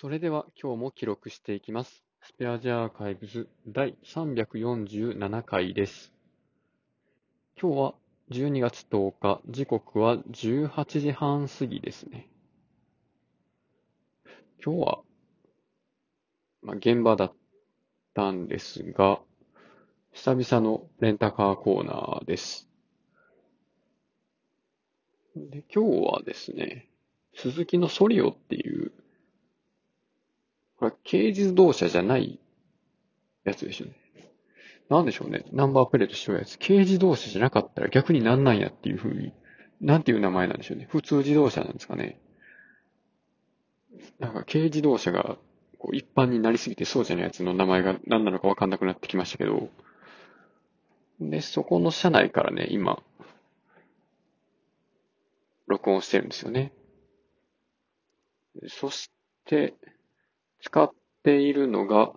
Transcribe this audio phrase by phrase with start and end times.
[0.00, 2.04] それでは今日も記録していきます。
[2.22, 6.12] スペアジアーカイブズ第347回です。
[7.60, 7.94] 今日は
[8.30, 12.28] 12月10日、時刻は18時半過ぎですね。
[14.64, 14.98] 今日は、
[16.62, 17.32] まあ、現場だっ
[18.14, 19.20] たんですが、
[20.12, 22.68] 久々のレンタカーコーナーです。
[25.34, 26.88] で今日はですね、
[27.34, 28.92] 鈴木のソリオっていう、
[30.78, 32.38] これ軽自動車じゃない
[33.44, 33.92] やつでしょね。
[34.88, 35.44] なんでしょうね。
[35.52, 36.58] ナンバープレートしてるやつ。
[36.58, 39.32] 軽自動車じゃなかったら逆になんなんやっていう風に、
[39.80, 40.86] なんていう名前なんでしょうね。
[40.90, 42.20] 普通自動車なんですかね。
[44.18, 45.36] なんか軽自動車が
[45.78, 49.68] こう一般になりすぎてそうじゃないやつの名前が何なのかわかんなくなってきましたけど、
[51.20, 53.02] で、そこの車内からね、今、
[55.66, 56.72] 録音してるんですよね。
[58.68, 59.10] そし
[59.44, 59.74] て、
[60.60, 60.90] 使っ
[61.22, 62.12] ているのが、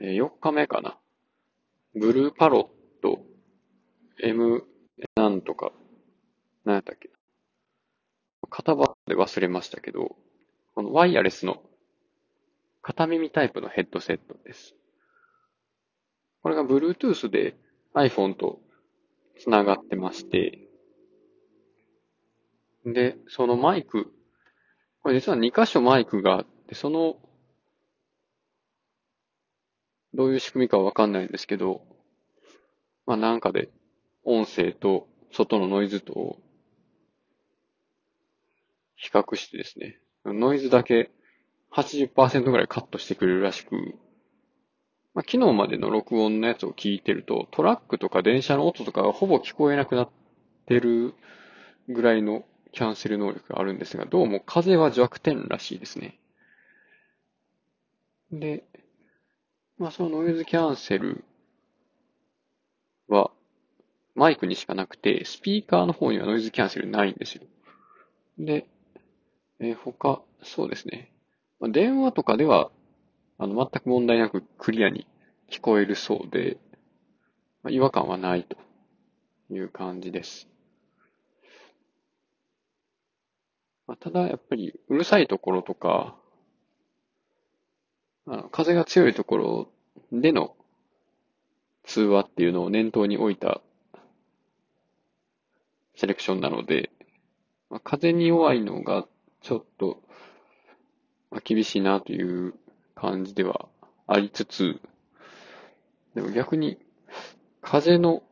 [0.00, 0.98] えー4日目かな。
[1.94, 3.22] ブルーパロット
[4.22, 4.64] M
[5.16, 5.72] なんとか、
[6.64, 7.10] 何やったっけ
[8.50, 10.16] 型番で忘れましたけど、
[10.74, 11.62] このワイヤレスの
[12.82, 14.74] 片耳タイプのヘッドセットです。
[16.42, 17.56] これが Bluetooth で
[17.94, 18.60] iPhone と
[19.38, 20.58] つながってまして、
[22.84, 24.12] で、そのマイク、
[25.02, 27.16] これ実は2箇所マイクがあって、その、
[30.14, 31.82] どういう仕組みかわかんないんですけど、
[33.06, 33.70] まあなんかで
[34.24, 36.38] 音声と外のノイズとを
[38.94, 41.10] 比較してですね、ノイズだけ
[41.72, 43.74] 80%ぐらいカットしてくれるらしく、
[45.14, 50.10] まあ、昨日までの録音のやつを聞いてると、トラックとか電車の音とかがほぼ聞こえなくなっ
[50.66, 51.14] てる
[51.88, 56.18] ぐらいのキャンセル能力があるんですが、どうも風は弱点らしいですね。
[58.32, 58.64] で、
[59.78, 61.24] まあそのノイズキャンセル
[63.08, 63.30] は
[64.14, 67.42] マイクにしかなくて、スピーカーの方にはノイズキャンセルないんですよ。
[68.38, 68.66] で、
[69.60, 71.12] えー他、そうですね。
[71.60, 72.70] まあ電話とかでは、
[73.38, 75.06] あの、全く問題なくクリアに
[75.50, 76.58] 聞こえるそうで、
[77.62, 78.56] まあ、違和感はないと
[79.50, 80.51] いう感じです。
[83.86, 86.16] まあ、ただ、やっぱり、うるさいところとか、
[88.26, 89.68] あの風が強いところ
[90.12, 90.54] での
[91.82, 93.60] 通話っていうのを念頭に置いた
[95.96, 96.90] セレクションなので、
[97.68, 99.06] まあ、風に弱いのが
[99.40, 100.00] ちょっと、
[101.30, 102.54] まあ、厳しいなという
[102.94, 103.68] 感じでは
[104.06, 104.80] ありつつ、
[106.14, 106.78] でも逆に
[107.60, 108.22] 風の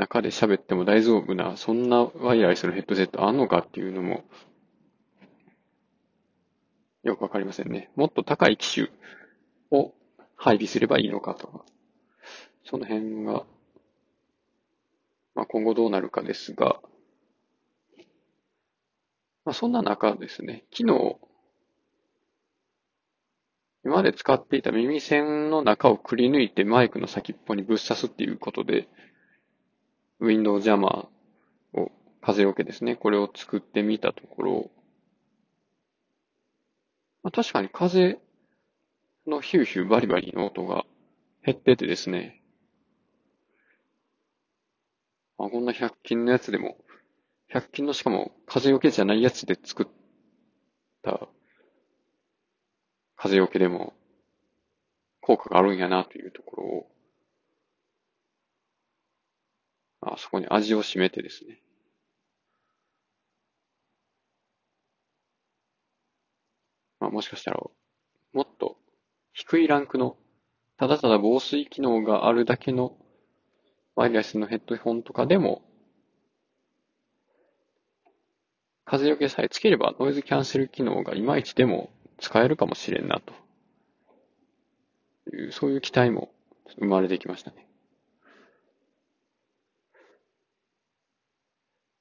[0.00, 4.24] 中で喋っても大丈夫な、そんなワイヤレスのヘッドセットあんのかっていうのも
[7.02, 7.90] よくわかりませんね。
[7.96, 8.88] もっと高い機種
[9.70, 9.92] を
[10.36, 11.48] 配備すればいいのかと。
[11.48, 11.64] か、
[12.64, 13.44] その辺が、
[15.34, 16.80] まあ、今後どうなるかですが、
[19.44, 21.16] まあ、そんな中ですね、昨日、
[23.84, 28.88] 今まで使っていた耳栓の中をくり抜いてマイクの先っぽにぶっ刺すっていうことで、
[30.20, 34.70] ウィンドウジャマーを、風よけですね、これを作ってみたところ、
[37.22, 38.18] まあ、確かに風
[39.26, 40.84] のヒューヒューバリバリの音が
[41.44, 42.42] 減っててですね、
[45.38, 46.76] あ、こんな100均のやつでも、
[47.52, 49.86] 100均のしかも風よけじゃないやつで作っ
[51.02, 51.28] た
[53.16, 53.94] 風よけでも
[55.20, 56.86] 効果があるんやなというところを、
[60.02, 61.60] あそこに味を占めてですね。
[67.00, 67.60] まあ、もしかしたら、
[68.32, 68.76] もっと
[69.32, 70.16] 低いランクの、
[70.76, 72.96] ただただ防水機能があるだけの
[73.96, 75.62] ワイヤレスのヘッドホンとかでも、
[78.84, 83.32] 風よけさえつければノイズキャンセル機能がいまいちでも使えるかもしれんなと、
[85.52, 86.32] そういう期待も
[86.78, 87.69] 生まれてきましたね。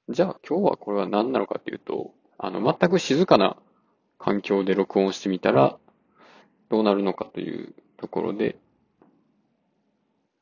[0.10, 3.58] じゃあ今日はこれは何なのかというと、あの、全く静かな
[4.18, 5.78] 環境で録音してみたら
[6.70, 8.58] どうなるのかというところで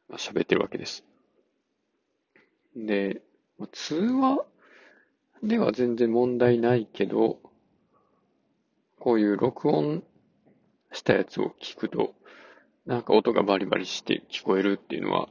[0.08, 1.04] まあ喋ってるわけです。
[2.78, 3.22] で、
[3.58, 4.46] まあ通話
[5.44, 7.40] では全然問題ないけど、
[9.00, 10.02] こういう録音
[10.94, 12.14] したやつを聞くと、
[12.86, 15.28] なんか音がバリバリして聞こえるっていうのは、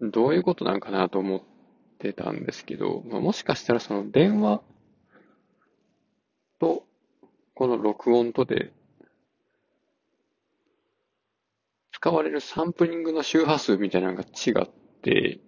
[0.00, 1.55] どういうことなんかなと思って
[1.98, 4.62] てたんですけど、まあ、もしかしたらその電話
[6.58, 6.84] と
[7.54, 8.72] この録音とで、
[11.90, 14.68] 使われるサンプリングの周波数みたいなのが違っ
[15.02, 15.40] て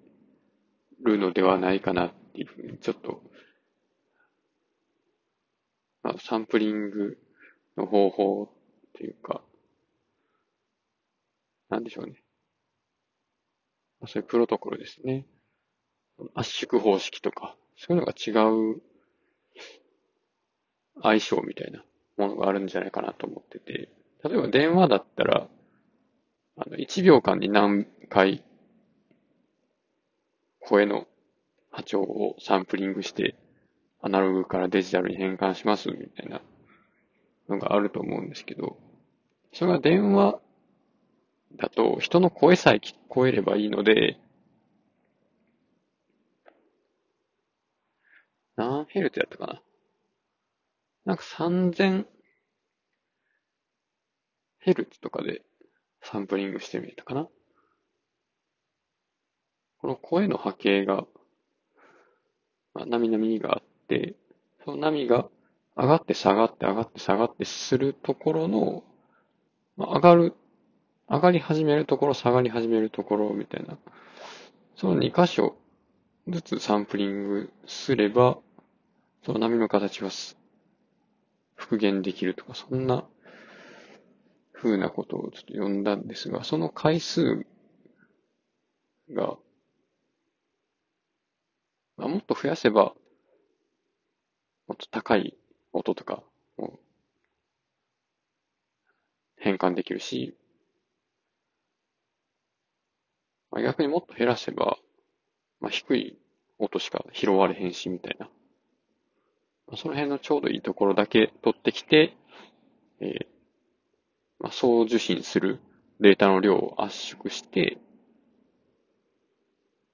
[1.05, 3.23] るのではないかなっていうふうに、ちょっと、
[6.03, 7.19] まあ、サンプリング
[7.77, 8.49] の方法っ
[8.95, 9.43] ていうか、
[11.69, 12.15] なんでしょうね。
[14.06, 15.27] そういうプロトコルですね。
[16.35, 18.82] 圧縮方式とか、そういうのが違う
[21.03, 21.85] 相性みたいな
[22.17, 23.88] ものがあるんじゃないかなと思ってて、
[24.25, 25.49] 例えば電話だったら、
[26.56, 28.43] あの、1秒間に何回
[30.61, 31.06] 声の
[31.70, 33.37] 波長をサンプリングして、
[34.00, 36.41] アナログからデジタルに変換しますみたいな
[37.49, 38.76] のがあると思うんですけど、
[39.53, 40.41] それが電話
[41.56, 44.19] だと人の声さえ聞こえればいいので、
[48.59, 49.63] 何ヘルツやったかな。
[51.05, 52.07] なんか3000
[54.59, 55.43] ヘルツとかで
[56.03, 57.29] サンプリングしてみたかな。
[59.81, 61.05] この声の波形が、
[62.75, 64.17] まあ、波々があって、
[64.65, 65.29] その波が
[65.77, 68.83] 上がって下がって上がって下がってするところの、
[69.77, 70.35] まあ、上がる、
[71.09, 73.79] 上がり始めるところ、下がり始めるところみたいな、
[74.75, 75.55] その2箇所
[76.27, 78.39] ずつサンプリングすれば、
[79.25, 80.11] その波の形は
[81.55, 83.06] 復元できるとか、そんな
[84.53, 87.47] 風なことをちょっと読んだんですが、その回数
[89.11, 89.37] が、
[91.97, 92.94] まあ、もっと増やせば、
[94.67, 95.37] もっと高い
[95.73, 96.23] 音とか
[96.59, 96.79] を
[99.37, 100.37] 変換できるし、
[103.50, 104.79] まあ、逆にもっと減らせば、
[105.61, 106.19] まあ、低い
[106.59, 108.29] 音しか拾われへんし、みたいな。
[109.76, 112.17] その辺のちょうどいいところだけ取ってきて、
[113.00, 113.26] えー、
[114.41, 115.61] まあ、送受信する
[116.00, 117.79] データの量を圧縮して、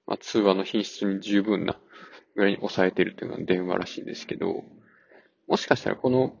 [0.07, 1.77] まあ、通話の品質に十分な
[2.35, 4.63] ぐらいに抑えてるっていうのは電話らしいんですけど、
[5.47, 6.35] もしかしたらこの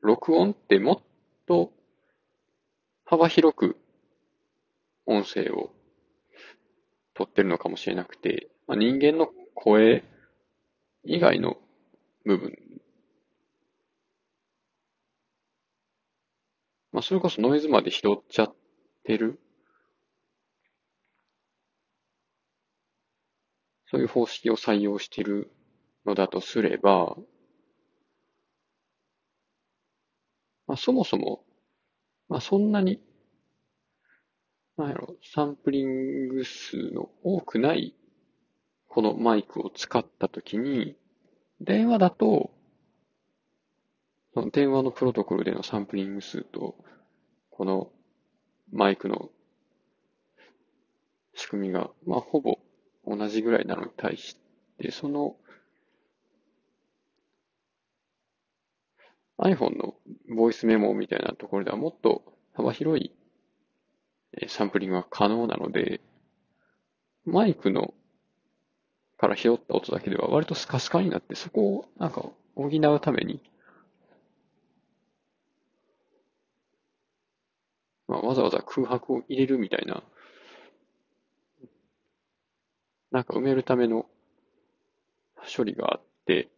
[0.00, 0.98] 録音ってもっ
[1.46, 1.72] と
[3.04, 3.76] 幅広く
[5.06, 5.70] 音声を
[7.14, 10.02] 取ってるのかもしれなくて、まあ、人間の声
[11.04, 11.58] 以外の
[12.24, 12.52] 部分。
[16.92, 18.54] まあ、それこそノイズまで拾っちゃっ
[19.04, 19.40] てる？
[23.86, 25.52] そういう方式を採用している
[26.06, 27.16] のだとすれば、
[30.66, 31.44] まあ、そもそも、
[32.28, 33.00] まあ、そんなに、
[34.76, 37.94] なんやろ、サンプリング数の多くない
[38.88, 40.96] このマイクを使ったときに、
[41.60, 42.50] 電話だと、
[44.34, 46.74] その電話のプロトコルでのサンプリング数と、
[47.50, 47.90] この
[48.72, 49.30] マイクの
[51.34, 52.58] 仕組みが、まあ、ほぼ
[53.06, 54.36] 同じぐらいなのに対し
[54.78, 55.36] て、その
[59.38, 59.94] iPhone の
[60.36, 62.22] ボイスメモみたいなところではもっと
[62.54, 63.12] 幅広い
[64.48, 66.00] サンプリングが可能なので、
[67.24, 67.94] マイクの
[69.24, 73.40] から拾った音だけでは割とスカスカになって、そこをなんか補うために、
[78.06, 80.02] まあ、わざわざ空白を入れるみたいな、
[83.12, 84.04] なんか埋めるための
[85.56, 86.50] 処理があって、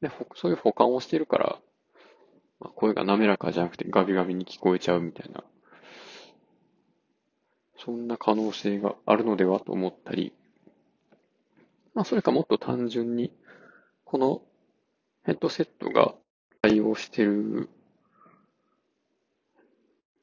[0.00, 1.58] で、そういう保管をしてるから、
[2.58, 5.44] まあ、声が滑らかじゃなくてガビガビに聞こえちゃうみたいな、
[7.78, 10.32] そんな可能性があるのではと思ったり、
[11.94, 13.32] まあ、それかもっと単純に、
[14.04, 14.42] この
[15.24, 16.14] ヘッドセットが
[16.62, 17.68] 対応してる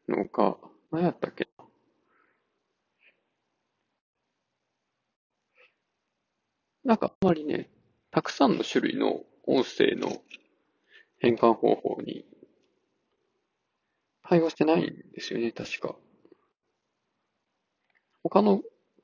[0.07, 0.57] のか、
[0.91, 1.47] 何やったっけ？
[6.83, 7.69] なんかあまりね、
[8.11, 10.21] たくさんの種類の音声の
[11.19, 12.25] 変換方法に
[14.23, 15.95] 対応してないんですよね、確か。
[18.23, 18.61] 他の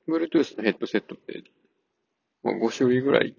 [0.08, 1.44] Bluetooth のヘッドセットって
[2.44, 3.34] まあ、5種類ぐらい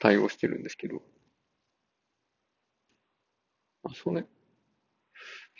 [0.00, 1.00] 対応してるんですけど、
[3.82, 4.26] あ、それ、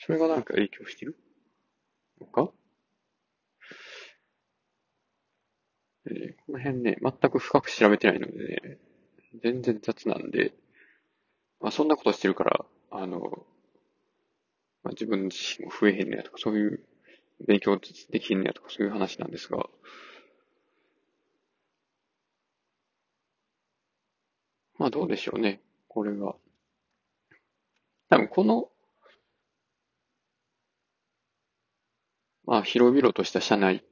[0.04, 1.16] それがなんか影響してる？
[2.20, 2.52] のか
[6.06, 8.78] えー、この辺ね、全く深く調べてないのでね、
[9.42, 10.52] 全然雑なんで、
[11.60, 13.46] まあ、そんなことしてるから、あの、
[14.82, 16.80] まあ、自分自身も増えへんねやとか、そういう
[17.46, 17.78] 勉強
[18.10, 19.66] できへんねやとか、そういう話なんですが、
[24.80, 25.60] まあどうでしょうね。
[25.88, 26.34] これが。
[28.08, 28.70] 多分この、
[32.46, 33.84] まあ広々とした車内。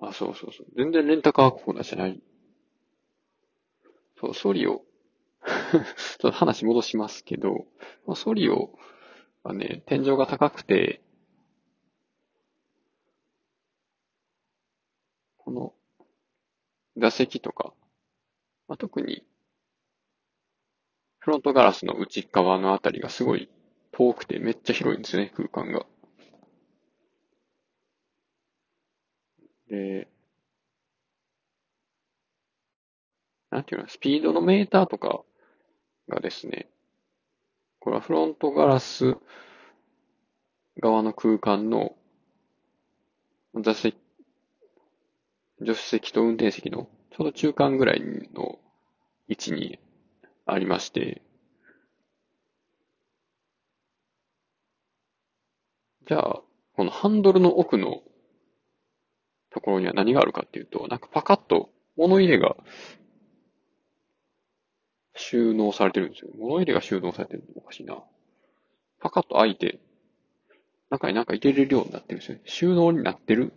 [0.00, 0.66] あ、そうそうそう。
[0.74, 2.18] 全然レンタカーコーナーじゃない。
[4.18, 4.86] そう、ソリオ。
[5.44, 5.82] ちょっ
[6.18, 7.66] と話戻しますけど、
[8.06, 8.78] まあ、ソリオ
[9.42, 11.02] はね、天井が高くて、
[15.36, 15.74] この
[16.96, 17.74] 座席とか、
[18.66, 19.26] まあ、特に
[21.22, 23.48] フロントガラスの内側のあたりがすごい
[23.92, 25.86] 遠くてめっちゃ広いんですね、空間が。
[29.68, 30.08] で、
[33.50, 35.22] なんていうの、スピードのメーターとか
[36.08, 36.68] がですね、
[37.78, 39.16] これはフロントガラス
[40.80, 41.94] 側の空間の
[43.60, 43.96] 座席、
[45.60, 48.02] 助手席と運転席のちょうど中間ぐらい
[48.34, 48.58] の
[49.28, 49.78] 位置に
[50.52, 51.22] ありまして、
[56.08, 56.42] じゃあ、
[56.74, 58.02] このハンドルの奥の
[59.50, 62.56] ところには何があるかっていうと、なんかパカッと物入れが
[65.14, 66.30] 収納されてるんですよ。
[66.36, 68.02] 物入れが収納されてるのおかしいな。
[69.00, 69.78] パカッと開いて、
[70.90, 72.38] 中になんか入れれるようになってるんですよ。
[72.44, 73.52] 収納になってる、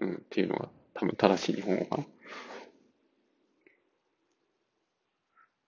[0.00, 2.02] うん、っていうのが多分正しい日本語かな。
[2.02, 2.06] っ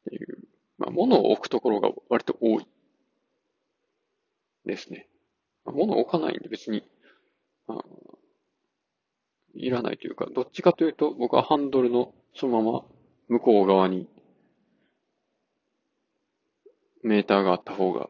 [0.09, 0.39] ていう、
[0.83, 2.67] まあ、物を置くところが割と多い
[4.67, 5.09] ですね。
[5.65, 6.83] まあ、物を置かないんで別に、
[7.69, 7.85] あ
[9.55, 12.85] いらないというか、どっちかというと僕はハンドルのそのまま
[13.29, 14.09] 向こう側に
[17.05, 18.09] メーターがあった方が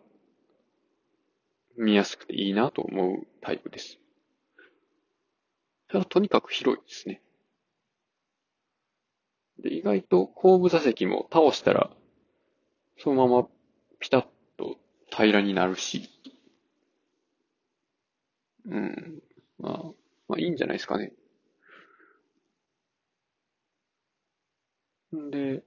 [1.76, 3.99] 見やすくていいなと思うタイプです。
[5.88, 7.21] ただとにかく広いですね。
[9.59, 11.91] で、意外と後部座席も倒したら、
[13.02, 13.49] そのまま
[13.99, 14.76] ピタッと
[15.11, 16.09] 平らになるし、
[18.64, 19.23] うん、
[19.59, 19.82] まあ、
[20.28, 21.12] まあいいんじゃないですかね。
[25.16, 25.62] んで、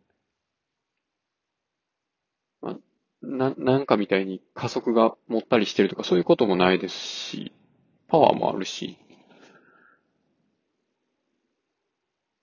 [2.62, 2.78] まあ、
[3.22, 7.54] な、なんかみたいに加速がもったりしてるとかそういうこともないですし、
[8.08, 8.98] パワーもあるし、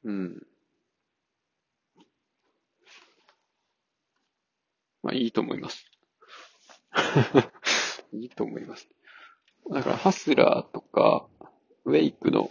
[0.04, 0.46] うん。
[5.02, 5.86] まあいいと思います。
[8.12, 8.88] いいと思います。
[9.70, 11.28] だからハスラーとか、
[11.84, 12.50] ウェイクの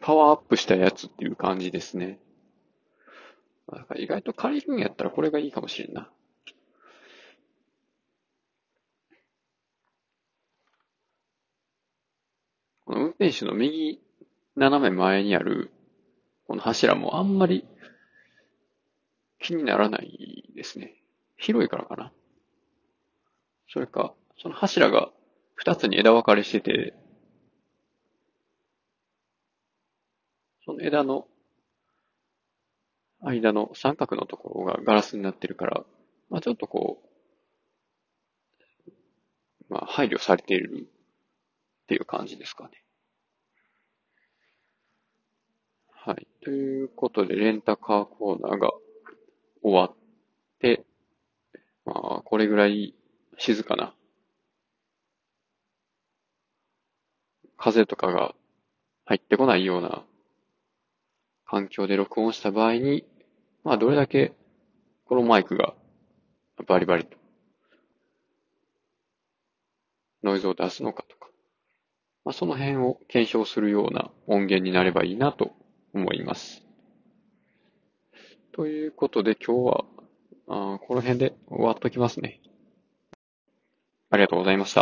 [0.00, 2.18] パワーアップしたやつっていう感じですね。
[3.70, 6.10] だから意外と借りるんやったらこれがいいかもしれんな。
[12.84, 14.00] この運転手の右
[14.56, 15.70] 斜め前にある
[16.46, 17.64] この柱もあんまり
[19.38, 20.99] 気にならないですね。
[21.40, 22.12] 広いからかな。
[23.68, 25.10] それか、その柱が
[25.54, 26.94] 二つに枝分かれしてて、
[30.64, 31.26] その枝の
[33.22, 35.84] 間の三角のところがガラスになってるから、
[36.28, 37.02] まあちょっとこ
[39.68, 42.70] う、まあ配慮されているっていう感じですかね。
[45.88, 46.26] はい。
[46.42, 48.70] ということで、レンタカーコーナーが
[49.62, 49.96] 終わっ
[50.58, 50.84] て、
[51.84, 52.94] まあ、これぐらい
[53.38, 53.94] 静かな。
[57.56, 58.34] 風とかが
[59.04, 60.04] 入ってこないような
[61.44, 63.04] 環境で録音した場合に、
[63.64, 64.32] まあ、どれだけ
[65.04, 65.74] このマイクが
[66.66, 67.16] バリバリと
[70.22, 71.28] ノイズを出すのかとか、
[72.24, 75.52] まあ、その辺を検証するような音源になればいいなと
[75.94, 76.62] 思います。
[78.52, 79.84] ということで今日は、
[80.50, 82.40] この辺で終わっときますね。
[84.10, 84.78] ありがとうございました。